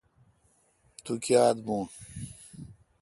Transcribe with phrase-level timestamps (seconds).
[1.03, 1.83] تو کیا تھہ بون۔